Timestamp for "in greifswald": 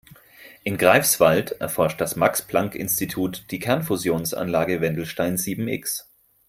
0.63-1.57